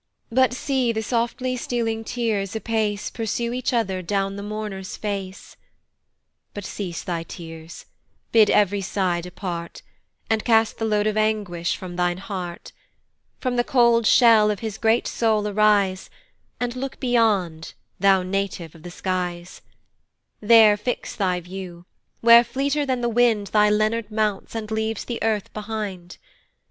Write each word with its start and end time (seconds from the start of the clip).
But 0.31 0.51
see 0.51 0.91
the 0.91 1.03
softly 1.03 1.55
stealing 1.55 2.03
tears 2.03 2.55
apace 2.55 3.11
Pursue 3.11 3.53
each 3.53 3.71
other 3.71 4.01
down 4.01 4.35
the 4.35 4.41
mourner's 4.41 4.97
face; 4.97 5.57
But 6.55 6.65
cease 6.65 7.03
thy 7.03 7.21
tears, 7.21 7.85
bid 8.31 8.49
ev'ry 8.49 8.81
sigh 8.81 9.21
depart, 9.21 9.83
And 10.27 10.43
cast 10.43 10.79
the 10.79 10.85
load 10.85 11.05
of 11.05 11.17
anguish 11.17 11.77
from 11.77 11.97
thine 11.97 12.17
heart: 12.17 12.71
From 13.37 13.57
the 13.57 13.63
cold 13.63 14.07
shell 14.07 14.49
of 14.49 14.61
his 14.61 14.79
great 14.79 15.05
soul 15.07 15.47
arise, 15.47 16.09
And 16.59 16.75
look 16.75 16.99
beyond, 16.99 17.75
thou 17.99 18.23
native 18.23 18.73
of 18.73 18.81
the 18.81 18.89
skies; 18.89 19.61
There 20.39 20.77
fix 20.77 21.15
thy 21.15 21.39
view, 21.41 21.85
where 22.21 22.43
fleeter 22.43 22.87
than 22.87 23.01
the 23.01 23.07
wind 23.07 23.51
Thy 23.53 23.69
Leonard 23.69 24.09
mounts, 24.09 24.55
and 24.55 24.71
leaves 24.71 25.05
the 25.05 25.21
earth 25.21 25.53
behind. 25.53 26.17